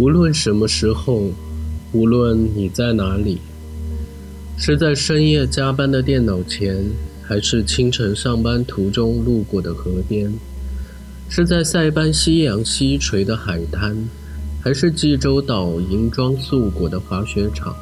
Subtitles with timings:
[0.00, 1.30] 无论什么时候，
[1.92, 3.36] 无论你在哪里，
[4.56, 6.82] 是在深夜加班的电脑前，
[7.22, 10.32] 还是清晨上班途中路过的河边，
[11.28, 13.94] 是在塞班夕阳西垂的海滩，
[14.62, 17.76] 还是济州岛银装素裹的滑雪场，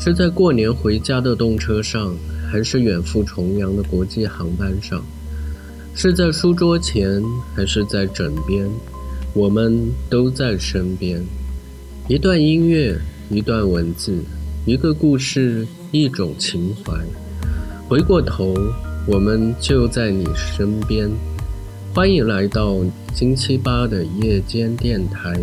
[0.00, 2.16] 是在过年回家的动车上，
[2.50, 5.04] 还是远赴重洋的国际航班上，
[5.94, 7.22] 是在书桌前，
[7.54, 8.66] 还是在枕边，
[9.34, 11.22] 我们都在身边。
[12.06, 12.94] 一段音乐，
[13.30, 14.18] 一段文字，
[14.66, 16.92] 一个故事，一种情怀。
[17.88, 18.54] 回过头，
[19.06, 21.10] 我们就在你身边。
[21.94, 22.76] 欢迎来到
[23.14, 25.34] 星期八的夜间电台，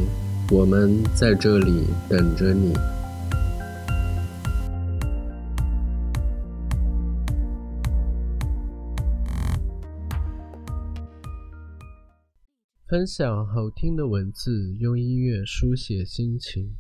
[0.52, 2.74] 我们在这里等着你。
[12.90, 16.72] 分享好听的文字，用音乐书写心情。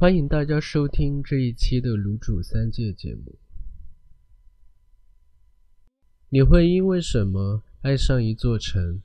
[0.00, 3.36] 欢迎大家收听这一期的卤煮三界节目。
[6.30, 9.02] 你会因为什么爱上一座城？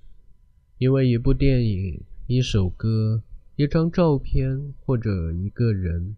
[0.77, 3.21] 因为一部电影、一首歌、
[3.57, 6.15] 一张照片，或者一个人？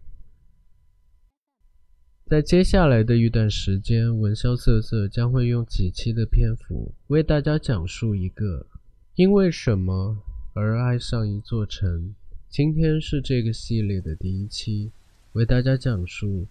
[2.26, 8.68] 在接下来的一段时间，文潇瑟瑟将会用几期的篇幅为大家讲述一个。
[9.16, 10.18] 因为什么
[10.54, 12.16] 而爱上一座城？
[12.48, 14.90] 今天是这个系列的第一期，
[15.34, 16.48] 为大家讲述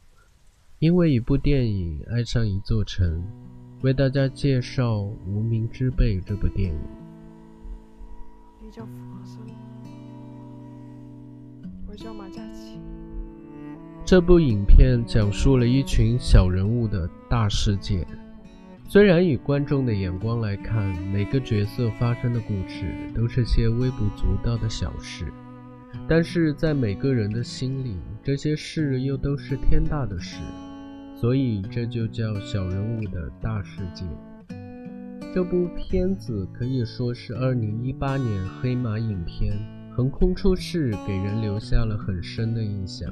[0.80, 3.22] 因为一部电影爱上一座城，
[3.81, 6.80] 为大家介绍《无名之辈》这部电影。
[8.61, 9.42] 你叫福和生，
[11.86, 12.80] 我叫马嘉祺。
[14.05, 18.08] 这部影片讲述了一群小人物的大事件。
[18.86, 25.26] 虽然以观众的眼光来看，每个角色发生的故事都是些微不足道的小事，
[26.08, 30.38] 但是在每个人的心里，这些事又都是天大的事，
[31.16, 34.05] 所以这就叫小人物的大世界。
[35.33, 39.58] 这部片子可以说是2018年黑马影片，
[39.95, 43.11] 横空出世，给人留下了很深的印象。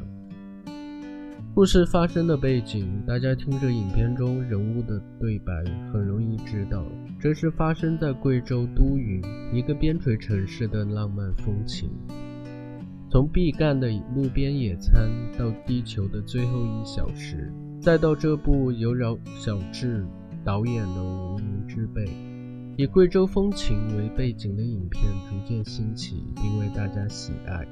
[1.53, 5.51] 故事发生的背景，大家听着影片中人物的对白，
[5.91, 6.81] 很容易知道，
[7.19, 9.21] 这是发生在贵州都匀
[9.53, 11.89] 一个边陲城市的浪漫风情。
[13.09, 17.51] 从毕赣的路边野餐，到地球的最后一小时，
[17.81, 20.05] 再到这部由饶小志
[20.45, 22.05] 导演的《无名之辈》，
[22.77, 27.67] 以贵州风情为背景的影片逐渐兴起，并为大家喜爱。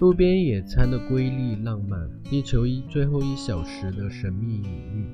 [0.00, 5.06] 路边野餐的瑰丽浪漫，地球一最后一小时的神秘隐喻，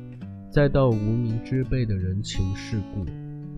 [0.49, 3.05] 再到无名之辈的人情世故，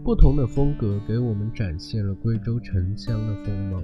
[0.02, 3.78] 不同的风格给我们展现了贵州城乡的风貌。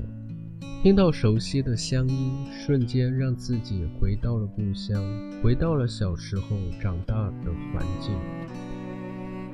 [0.83, 5.05] 听到熟悉的乡音，瞬间让自己回到了故乡，
[5.43, 8.15] 回到了小时候长大的环境。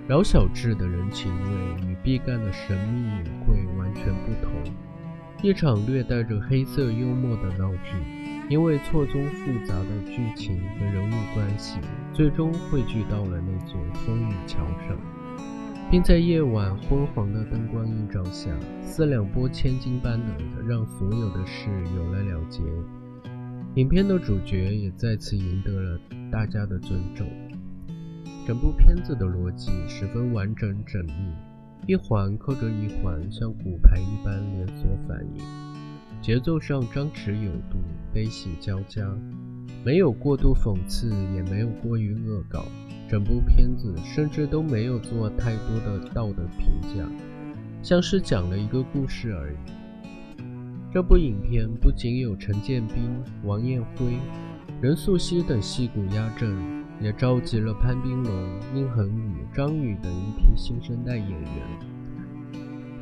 [0.06, 4.89] 饶小志的人情味与毕赣的神秘隐晦完全不同。
[5.42, 7.96] 一场略带着黑色幽默的闹剧，
[8.50, 11.78] 因为错综复杂的剧情和人物关系，
[12.12, 14.98] 最终汇聚到了那座风雨桥上，
[15.90, 18.50] 并在夜晚昏黄的灯光映照下，
[18.82, 20.36] 四两拨千斤般的
[20.68, 22.60] 让所有的事有了了结。
[23.76, 25.98] 影片的主角也再次赢得了
[26.30, 27.26] 大家的尊重。
[28.46, 31.49] 整部片子的逻辑十分完整缜密。
[31.86, 35.42] 一环扣着一环，像骨牌一般连锁反应，
[36.22, 37.78] 节奏上张弛有度，
[38.12, 39.04] 悲喜交加，
[39.84, 42.64] 没有过度讽刺，也没有过于恶搞。
[43.08, 47.04] 整部片子甚至都没有做太多的道德评价，
[47.82, 49.56] 像是讲了一个故事而已。
[50.92, 53.10] 这部影片不仅有陈建斌、
[53.42, 54.18] 王艳辉、
[54.80, 56.79] 任素汐等戏骨压阵。
[57.00, 58.32] 也召集了潘斌龙、
[58.74, 61.50] 宁恒宇、张宇等一批新生代演员，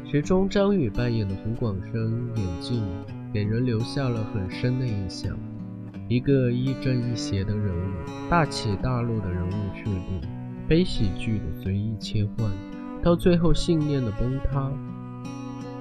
[0.09, 2.83] 其中张宇扮演的胡广生眼镜
[3.33, 5.37] 给人留下了很深的印象。
[6.09, 7.93] 一个亦正亦邪的人物，
[8.31, 10.21] 大起大落的人物设定，
[10.69, 12.51] 悲喜剧的随意切换，
[13.03, 14.73] 到最后信念的崩塌，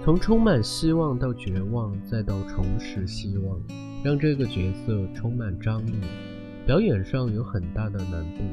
[0.04, 3.62] 从充满希望到绝望，再到重拾希望，
[4.04, 5.94] 让这个角色充满张力。
[6.68, 8.44] 表演上有很大的难度，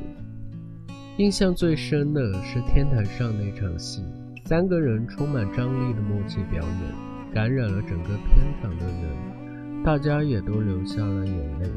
[1.19, 4.05] 印象最深的是天台上那场戏，
[4.45, 11.69] 三个人充满张力的默契表演，感染了整个片场的人，大家也都流下了眼泪。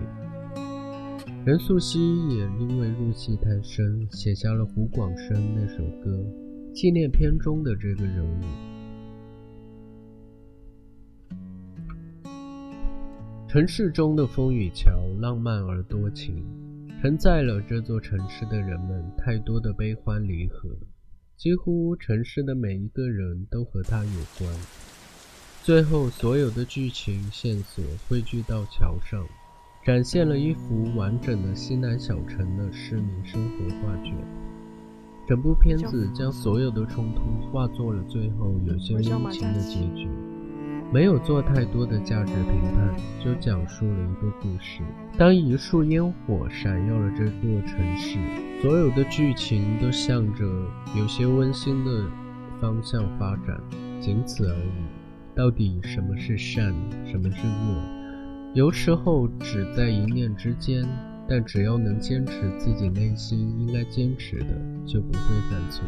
[1.44, 1.98] 任素汐
[2.30, 6.24] 也因为入戏太深，写下了胡广生那首歌，
[6.72, 8.42] 纪念片中的这个人物。
[13.49, 14.91] 城市中的风雨桥，
[15.21, 16.44] 浪漫而多情，
[17.01, 20.69] 承载了这座城市的人们太多的悲欢离合。
[21.38, 24.53] 几乎城市的每一个人都和它有关。
[25.63, 29.25] 最后，所有的剧情线索汇聚到桥上，
[29.85, 34.13] 展现了一幅完整的西南小城的市民生活画卷。
[35.25, 40.09] 整部片子将所有的冲突化作了最后有些温情的结局，
[40.92, 44.81] 没有做太多的价值评判，就讲述了一个故事。
[45.18, 48.18] 当一束烟火闪耀了这座城市，
[48.62, 50.45] 所有的剧情都向着
[50.95, 52.06] 有些温馨的
[52.62, 53.60] 方向发展，
[54.00, 55.36] 仅此而已。
[55.36, 56.74] 到底什么是善，
[57.06, 58.54] 什么是恶？
[58.54, 60.83] 有时候只在一念之间。
[61.30, 64.48] 但只要能坚持自己内心应该坚持的，
[64.86, 65.19] 就不会
[65.51, 65.83] 犯错。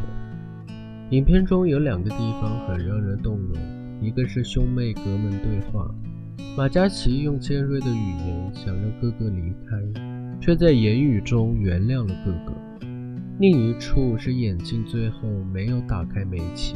[1.11, 3.55] 影片中有两个地方很让人动容，
[4.01, 5.93] 一个是兄妹隔门对话，
[6.57, 10.01] 马嘉祺用尖锐的语言想让哥哥离开，
[10.39, 12.53] 却在言语中原谅了哥哥；
[13.39, 16.75] 另一处是眼镜最后没有打开煤气，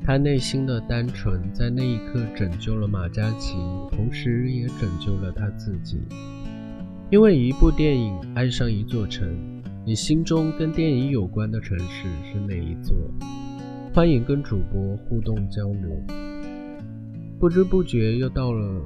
[0.00, 3.56] 他内心的单纯在那一刻拯救了马嘉祺，
[3.90, 6.00] 同时也拯救了他自己。
[7.10, 9.28] 因为一部电影爱上一座城，
[9.84, 12.96] 你心中跟电影有关的城市是哪一座？
[13.92, 16.02] 欢迎跟主播互动交流。
[17.38, 18.80] 不知不觉又到了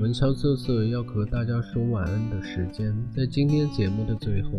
[0.00, 4.50] 闻香瑟瑟要和大家说晚安的时间，在今天节目的最后，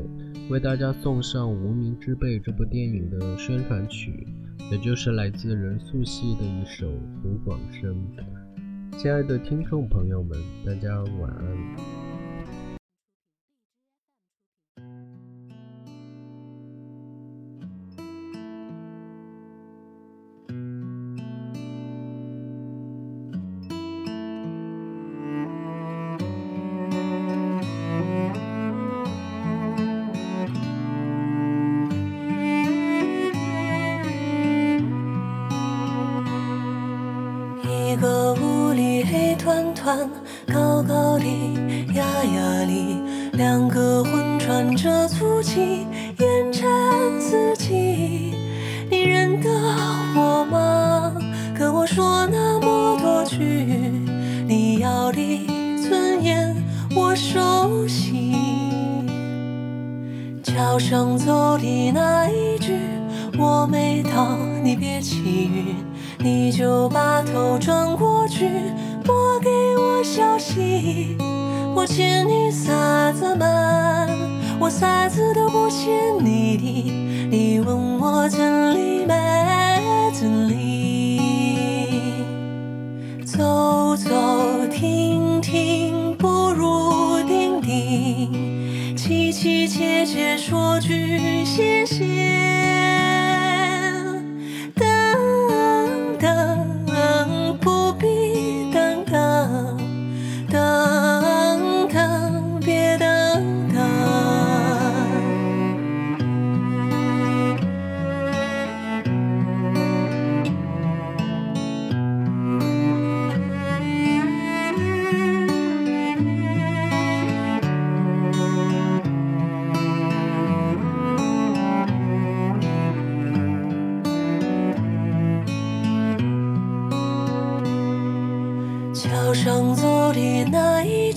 [0.49, 4.27] 为大家送上《无名之辈》这部电影的宣传曲，
[4.71, 6.87] 也就是来自任素汐的一首
[7.21, 7.95] 《胡广生》。
[8.97, 12.02] 亲爱的听众朋友们，大家晚安。
[39.83, 41.25] 高高的，
[41.93, 43.01] 压压里，
[43.33, 45.85] 两个魂穿着足迹，
[46.19, 46.63] 烟尘
[47.19, 48.33] 四季。
[48.89, 49.49] 你认得
[50.15, 51.13] 我吗？
[51.53, 53.37] 跟我说那么多句，
[54.47, 55.45] 你要的
[55.81, 56.55] 尊严
[56.95, 58.37] 我熟悉。
[60.43, 62.73] 桥上走的那一句，
[63.37, 65.75] 我没到，你别起晕，
[66.19, 68.47] 你就把头转过去。
[69.03, 71.17] 拨给我消息，
[71.75, 74.07] 我欠你啥子嘛？
[74.59, 75.91] 我啥子都不欠
[76.23, 79.13] 你的，你问我真理没
[80.13, 81.19] 真理？
[83.25, 84.09] 走走
[84.71, 91.62] 停停不如定定，凄凄切切说句谢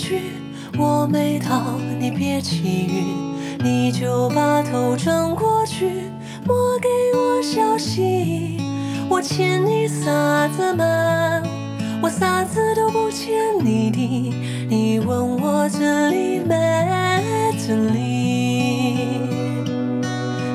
[0.06, 0.20] 句，
[0.78, 5.90] 我没到，你别起晕，你就把头转过去，
[6.46, 8.56] 莫给我消息。
[9.08, 11.42] 我欠你啥子嘛？
[12.00, 13.34] 我啥子都不欠
[13.64, 14.32] 你的，
[14.68, 16.54] 你问我这里没
[17.66, 19.08] 这里？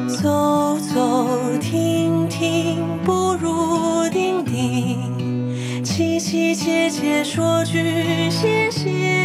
[0.07, 1.27] 走走
[1.59, 5.83] 停停不如定定。
[5.83, 9.20] 凄凄切切说句谢谢。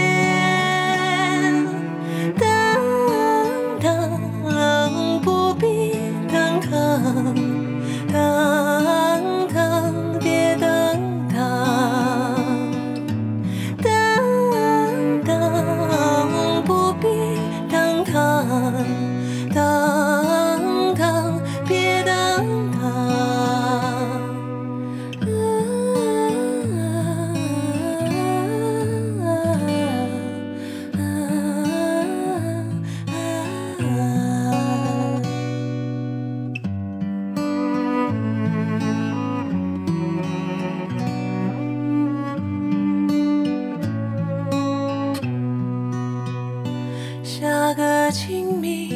[48.11, 48.95] 清明，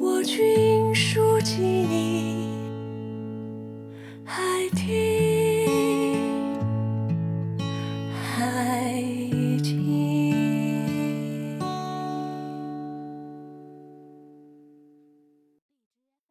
[0.00, 1.81] 我君书尽。